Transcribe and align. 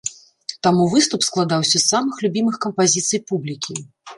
Таму 0.67 0.87
выступ 0.93 1.27
складаўся 1.27 1.75
з 1.79 1.85
самых 1.93 2.15
любімых 2.25 2.55
кампазіцый 2.67 3.25
публікі. 3.29 3.79